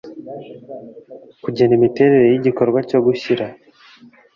kugena 1.43 1.73
imiterere 1.79 2.25
y 2.29 2.37
igikorwa 2.39 2.79
cyo 2.89 2.99
gushyira 3.05 3.45